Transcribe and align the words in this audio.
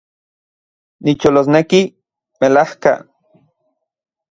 Nicholosneki, 1.03 1.83
melajka 2.41 2.93